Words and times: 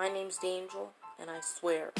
My 0.00 0.08
name's 0.08 0.38
D'Angel, 0.38 0.88
and 1.20 1.28
I 1.28 1.40
swear. 1.40 1.92